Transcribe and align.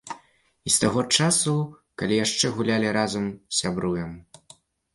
І 0.69 0.71
з 0.75 0.79
таго 0.83 1.03
часу, 1.17 1.53
калі 2.03 2.19
яшчэ 2.25 2.53
гулялі 2.57 2.97
разам, 2.99 3.31
сябруем. 3.61 4.11